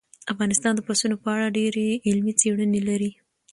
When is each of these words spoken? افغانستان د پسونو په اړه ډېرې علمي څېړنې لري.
افغانستان 0.31 0.73
د 0.75 0.79
پسونو 0.87 1.15
په 1.23 1.29
اړه 1.35 1.55
ډېرې 1.57 1.87
علمي 2.07 2.33
څېړنې 2.39 2.81
لري. 2.89 3.11